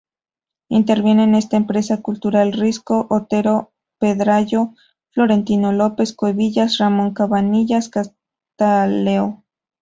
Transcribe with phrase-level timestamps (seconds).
[0.69, 4.73] Intervienen en esta empresa cultural Risco, Otero Pedrayo,
[5.11, 9.43] Florentino López Cuevillas, Ramón Cabanillas, Castelao...